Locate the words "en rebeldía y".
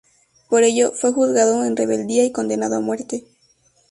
1.63-2.31